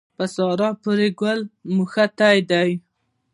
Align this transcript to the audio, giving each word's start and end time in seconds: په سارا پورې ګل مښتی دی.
په 0.17 0.25
سارا 0.35 0.69
پورې 0.81 1.07
ګل 1.19 1.39
مښتی 1.75 2.37
دی. 2.49 2.71